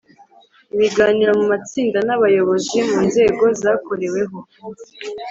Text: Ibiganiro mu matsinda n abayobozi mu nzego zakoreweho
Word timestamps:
Ibiganiro 0.75 1.31
mu 1.39 1.45
matsinda 1.51 1.99
n 2.07 2.09
abayobozi 2.15 2.77
mu 2.89 2.97
nzego 3.07 3.43
zakoreweho 3.61 4.37